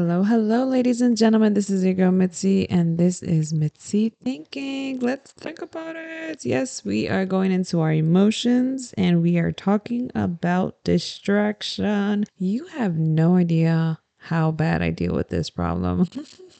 [0.00, 1.52] Hello, hello, ladies and gentlemen.
[1.52, 4.98] This is your girl Mitzi, and this is Mitzi Thinking.
[4.98, 6.42] Let's think about it.
[6.42, 12.24] Yes, we are going into our emotions and we are talking about distraction.
[12.38, 16.08] You have no idea how bad I deal with this problem.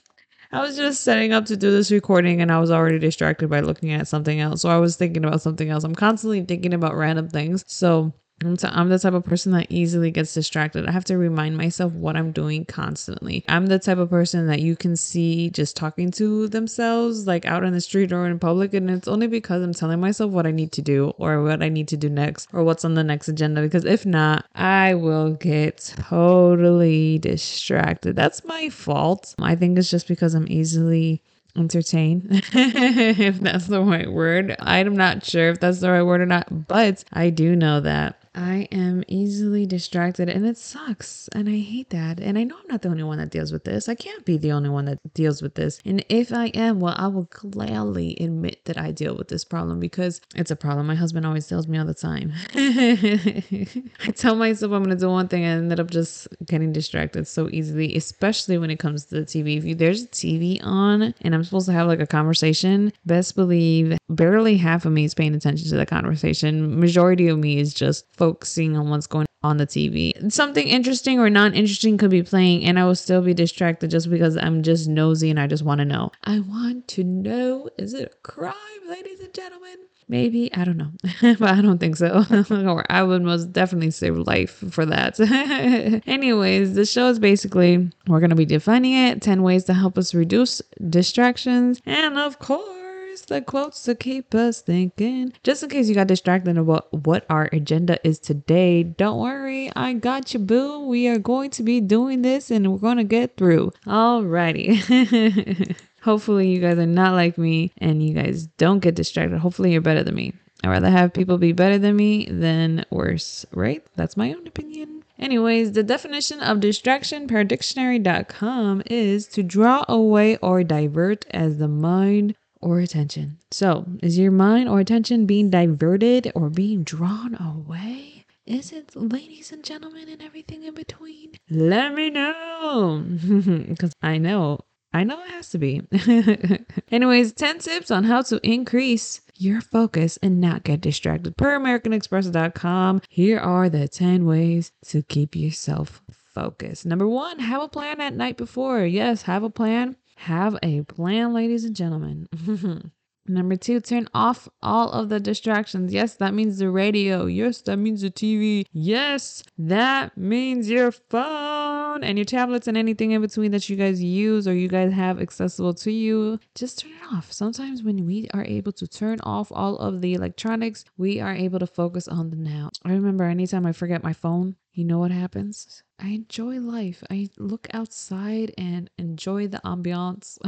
[0.52, 3.60] I was just setting up to do this recording and I was already distracted by
[3.60, 4.60] looking at something else.
[4.60, 5.82] So I was thinking about something else.
[5.82, 7.64] I'm constantly thinking about random things.
[7.66, 10.86] So I'm, t- I'm the type of person that easily gets distracted.
[10.86, 13.44] I have to remind myself what I'm doing constantly.
[13.48, 17.64] I'm the type of person that you can see just talking to themselves, like out
[17.64, 18.72] in the street or in public.
[18.72, 21.68] And it's only because I'm telling myself what I need to do or what I
[21.68, 23.60] need to do next or what's on the next agenda.
[23.60, 28.16] Because if not, I will get totally distracted.
[28.16, 29.34] That's my fault.
[29.38, 31.22] I think it's just because I'm easily
[31.56, 36.26] entertain if that's the right word i'm not sure if that's the right word or
[36.26, 41.28] not but i do know that I am easily distracted and it sucks.
[41.32, 42.20] And I hate that.
[42.20, 43.88] And I know I'm not the only one that deals with this.
[43.88, 45.80] I can't be the only one that deals with this.
[45.84, 49.80] And if I am, well, I will gladly admit that I deal with this problem
[49.80, 50.86] because it's a problem.
[50.86, 52.32] My husband always tells me all the time.
[52.54, 57.26] I tell myself I'm going to do one thing and ended up just getting distracted
[57.26, 59.56] so easily, especially when it comes to the TV.
[59.56, 63.34] If you, there's a TV on and I'm supposed to have like a conversation, best
[63.34, 66.78] believe barely half of me is paying attention to the conversation.
[66.78, 70.30] Majority of me is just focusing on what's going on the TV.
[70.30, 74.08] Something interesting or non interesting could be playing, and I will still be distracted just
[74.10, 76.12] because I'm just nosy and I just want to know.
[76.24, 78.54] I want to know is it a crime,
[78.88, 79.76] ladies and gentlemen?
[80.08, 80.90] Maybe, I don't know,
[81.38, 82.24] but I don't think so.
[82.50, 85.18] or I would most definitely save life for that.
[86.06, 89.96] Anyways, the show is basically we're going to be defining it 10 ways to help
[89.96, 92.79] us reduce distractions, and of course,
[93.18, 95.32] the quotes to keep us thinking.
[95.42, 99.94] Just in case you got distracted about what our agenda is today, don't worry, I
[99.94, 100.86] got you, boo.
[100.86, 103.72] We are going to be doing this and we're going to get through.
[103.86, 105.76] Alrighty.
[106.02, 109.38] Hopefully, you guys are not like me and you guys don't get distracted.
[109.38, 110.32] Hopefully, you're better than me.
[110.62, 113.84] I'd rather have people be better than me than worse, right?
[113.96, 115.04] That's my own opinion.
[115.18, 121.68] Anyways, the definition of distraction per dictionary.com is to draw away or divert as the
[121.68, 123.38] mind or attention.
[123.50, 128.24] So, is your mind or attention being diverted or being drawn away?
[128.46, 131.32] Is it, ladies and gentlemen, and everything in between?
[131.48, 133.04] Let me know.
[133.68, 134.60] Because I know,
[134.92, 135.82] I know it has to be.
[136.90, 143.02] Anyways, 10 tips on how to increase your focus and not get distracted per AmericanExpress.com.
[143.08, 146.86] Here are the 10 ways to keep yourself focused.
[146.86, 148.84] Number one, have a plan at night before.
[148.84, 152.28] Yes, have a plan have a plan, ladies and gentlemen.
[153.26, 155.94] Number two, turn off all of the distractions.
[155.94, 157.24] Yes, that means the radio.
[157.26, 158.66] Yes, that means the TV.
[158.72, 161.59] Yes, that means your phone
[162.02, 165.20] and your tablets and anything in between that you guys use or you guys have
[165.20, 166.38] accessible to you.
[166.54, 167.32] Just turn it off.
[167.32, 171.58] Sometimes when we are able to turn off all of the electronics, we are able
[171.58, 172.70] to focus on the now.
[172.84, 175.82] I remember anytime I forget my phone, you know what happens?
[175.98, 177.02] I enjoy life.
[177.10, 180.38] I look outside and enjoy the ambiance.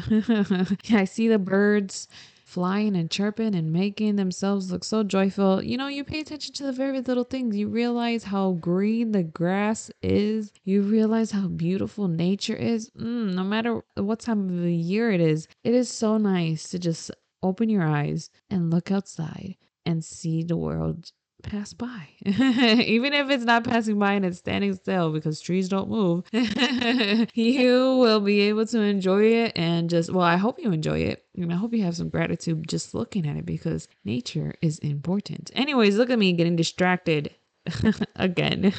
[0.92, 2.08] I see the birds
[2.52, 5.62] flying and chirping and making themselves look so joyful.
[5.62, 7.56] You know, you pay attention to the very little things.
[7.56, 10.52] You realize how green the grass is.
[10.62, 12.90] You realize how beautiful nature is.
[12.90, 16.78] Mm, no matter what time of the year it is, it is so nice to
[16.78, 17.10] just
[17.42, 21.10] open your eyes and look outside and see the world
[21.42, 22.08] pass by.
[22.24, 26.24] Even if it's not passing by and it's standing still because trees don't move,
[27.34, 31.24] you will be able to enjoy it and just, well, I hope you enjoy it.
[31.36, 35.50] And I hope you have some gratitude just looking at it because nature is important.
[35.54, 37.34] Anyways, look at me getting distracted
[38.16, 38.72] again.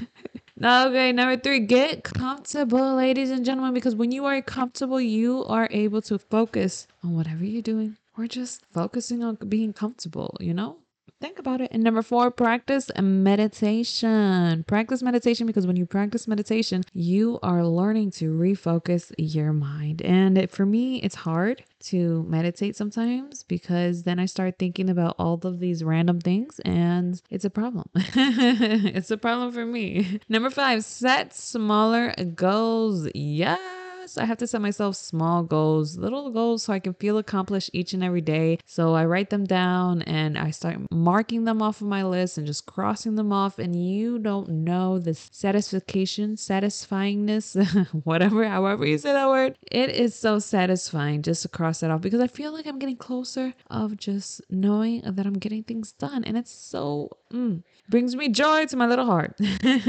[0.62, 5.68] okay, number three, get comfortable, ladies and gentlemen, because when you are comfortable, you are
[5.72, 10.78] able to focus on whatever you're doing or just focusing on being comfortable, you know?
[11.24, 11.72] Think about it.
[11.72, 14.66] And number four, practice meditation.
[14.68, 20.02] Practice meditation because when you practice meditation, you are learning to refocus your mind.
[20.02, 25.40] And for me, it's hard to meditate sometimes because then I start thinking about all
[25.46, 27.86] of these random things and it's a problem.
[27.96, 30.20] it's a problem for me.
[30.28, 33.08] Number five, set smaller goals.
[33.16, 33.83] Yeah
[34.18, 37.94] I have to set myself small goals, little goals so I can feel accomplished each
[37.94, 38.60] and every day.
[38.66, 42.46] So I write them down and I start marking them off of my list and
[42.46, 43.60] just crossing them off.
[43.60, 47.56] And you don't know the satisfaction, satisfyingness,
[48.04, 49.58] whatever, however you say that word.
[49.72, 52.98] It is so satisfying just to cross that off because I feel like I'm getting
[52.98, 56.26] closer of just knowing that I'm getting things done.
[56.26, 59.40] And it's so mm, brings me joy to my little heart.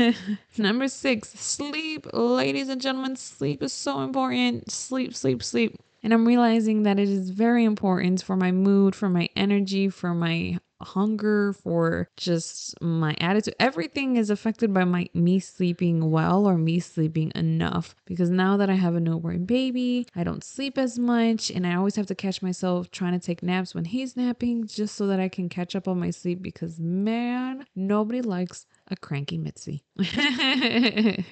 [0.58, 2.06] Number six, sleep.
[2.12, 4.71] Ladies and gentlemen, sleep is so important.
[4.71, 5.79] Sleep, sleep, sleep.
[6.03, 10.15] And I'm realizing that it is very important for my mood, for my energy, for
[10.15, 13.55] my hunger, for just my attitude.
[13.59, 17.95] Everything is affected by my me sleeping well or me sleeping enough.
[18.05, 21.75] Because now that I have a newborn baby, I don't sleep as much and I
[21.75, 25.21] always have to catch myself trying to take naps when he's napping just so that
[25.21, 29.84] I can catch up on my sleep because man, nobody likes a cranky Mitzi.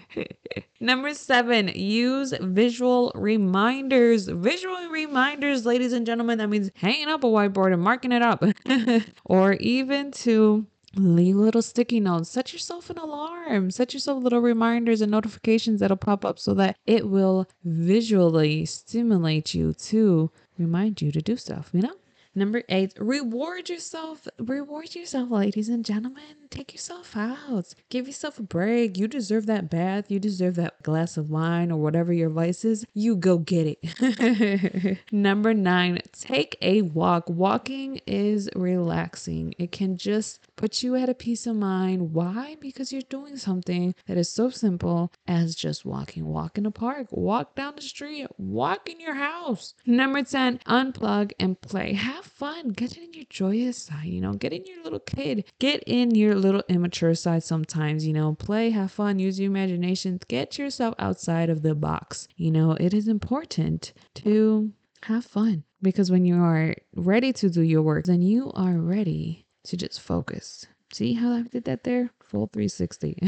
[0.81, 4.26] Number seven, use visual reminders.
[4.26, 8.43] Visual reminders, ladies and gentlemen, that means hanging up a whiteboard and marking it up,
[9.25, 10.66] or even to
[10.96, 12.31] leave little sticky notes.
[12.31, 13.70] Set yourself an alarm.
[13.70, 19.54] Set yourself little reminders and notifications that'll pop up so that it will visually stimulate
[19.54, 21.94] you to remind you to do stuff, you know?
[22.34, 24.26] Number eight, reward yourself.
[24.38, 26.23] Reward yourself, ladies and gentlemen.
[26.49, 27.75] Take yourself out.
[27.90, 28.96] Give yourself a break.
[28.96, 30.11] You deserve that bath.
[30.11, 32.87] You deserve that glass of wine or whatever your vice is.
[32.94, 34.99] You go get it.
[35.12, 37.29] Number nine, take a walk.
[37.29, 39.55] Walking is relaxing.
[39.58, 42.12] It can just put you at a peace of mind.
[42.14, 42.56] Why?
[42.61, 46.26] Because you're doing something that is so simple as just walking.
[46.26, 49.75] Walk in a park, walk down the street, walk in your house.
[49.85, 51.93] Number 10, unplug and play.
[51.94, 52.69] Have have fun.
[52.69, 56.35] Get in your joyous side, you know, get in your little kid, get in your
[56.35, 61.51] little immature side sometimes, you know, play, have fun, use your imagination, get yourself outside
[61.51, 62.29] of the box.
[62.37, 64.73] You know, it is important to
[65.05, 69.47] have fun because when you are ready to do your work, then you are ready
[69.65, 70.67] to just focus.
[70.93, 72.11] See how I did that there?
[72.33, 73.15] full 360.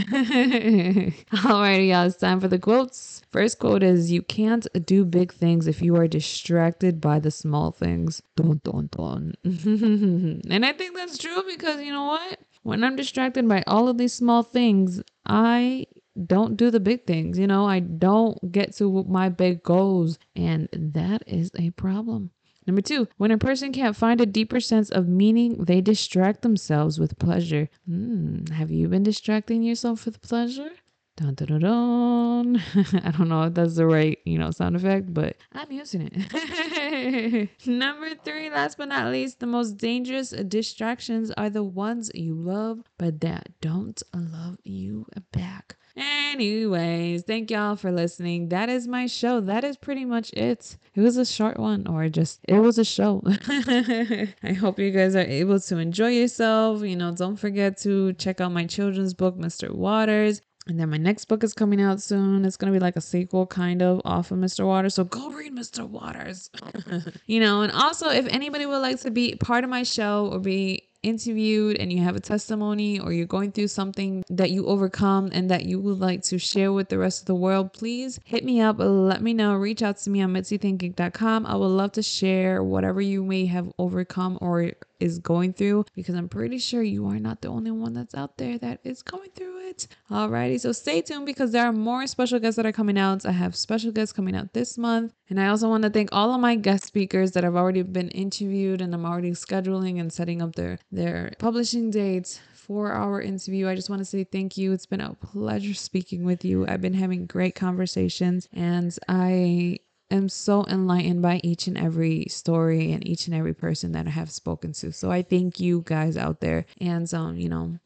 [1.34, 3.20] Alrighty, y'all, it's time for the quotes.
[3.31, 7.70] First quote is You can't do big things if you are distracted by the small
[7.70, 8.22] things.
[8.34, 9.34] Dun, dun, dun.
[9.44, 12.40] and I think that's true because you know what?
[12.62, 15.84] When I'm distracted by all of these small things, I
[16.26, 17.38] don't do the big things.
[17.38, 20.19] You know, I don't get to my big goals.
[20.34, 22.31] And that is a problem.
[22.66, 26.99] Number two, when a person can't find a deeper sense of meaning, they distract themselves
[26.99, 27.69] with pleasure.
[27.87, 30.70] Hmm, have you been distracting yourself with pleasure?
[31.16, 32.62] Dun, dun, dun.
[33.05, 37.50] I don't know if that's the right, you know, sound effect, but I'm using it.
[37.66, 42.81] Number three, last but not least, the most dangerous distractions are the ones you love,
[42.99, 45.76] but that don't love you back.
[45.96, 48.49] Anyways, thank y'all for listening.
[48.49, 49.41] That is my show.
[49.41, 50.76] That is pretty much it.
[50.94, 53.23] It was a short one, or just it was a show.
[53.49, 56.82] I hope you guys are able to enjoy yourself.
[56.82, 59.70] You know, don't forget to check out my children's book, Mr.
[59.70, 60.41] Waters.
[60.67, 62.44] And then my next book is coming out soon.
[62.44, 64.67] It's going to be like a sequel kind of off of Mr.
[64.67, 64.94] Waters.
[64.94, 65.87] So go read Mr.
[65.87, 66.50] Waters.
[67.26, 70.38] you know, and also if anybody would like to be part of my show or
[70.38, 75.30] be interviewed and you have a testimony or you're going through something that you overcome
[75.32, 78.44] and that you would like to share with the rest of the world, please hit
[78.44, 78.76] me up.
[78.78, 79.54] Let me know.
[79.54, 81.46] Reach out to me on mitzithinking.com.
[81.46, 86.15] I would love to share whatever you may have overcome or is going through because
[86.15, 89.31] I'm pretty sure you are not the only one that's out there that is going
[89.34, 89.86] through it.
[90.10, 93.27] Alrighty, so stay tuned because there are more special guests that are coming out.
[93.27, 95.13] I have special guests coming out this month.
[95.29, 98.10] And I also want to thank all of my guest speakers that have already been
[98.10, 103.69] interviewed and I'm already scheduling and setting up their their publishing dates for our interview.
[103.69, 104.72] I just want to say thank you.
[104.72, 106.67] It's been a pleasure speaking with you.
[106.67, 109.81] I've been having great conversations and I
[110.11, 114.11] am so enlightened by each and every story and each and every person that I
[114.11, 114.93] have spoken to.
[114.93, 116.67] So I thank you guys out there.
[116.81, 117.79] And um, you know,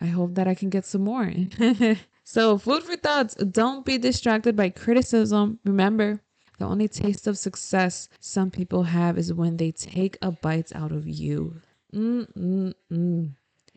[0.00, 1.32] I hope that I can get some more.
[2.24, 3.34] so food for thoughts.
[3.34, 5.58] Don't be distracted by criticism.
[5.64, 6.20] Remember,
[6.58, 10.92] the only taste of success some people have is when they take a bite out
[10.92, 11.60] of you.
[11.92, 13.33] Mm-mm-mm.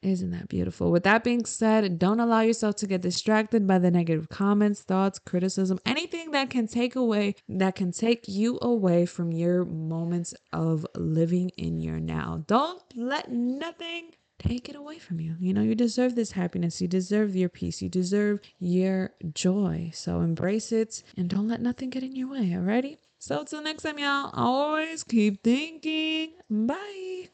[0.07, 0.91] Isn't that beautiful?
[0.91, 5.19] With that being said, don't allow yourself to get distracted by the negative comments, thoughts,
[5.19, 10.85] criticism, anything that can take away, that can take you away from your moments of
[10.95, 12.43] living in your now.
[12.47, 15.35] Don't let nothing take it away from you.
[15.39, 16.81] You know, you deserve this happiness.
[16.81, 17.81] You deserve your peace.
[17.81, 19.91] You deserve your joy.
[19.93, 22.49] So embrace it and don't let nothing get in your way.
[22.49, 22.97] Alrighty?
[23.19, 26.33] So, till next time, y'all, always keep thinking.
[26.49, 27.29] Bye.